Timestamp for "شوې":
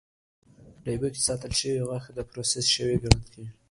1.59-1.81, 2.75-2.95